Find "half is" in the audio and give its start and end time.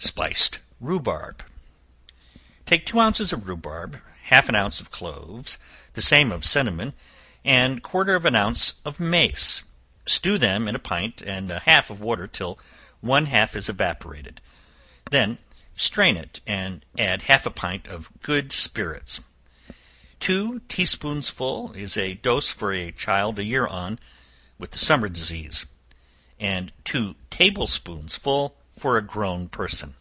13.26-13.68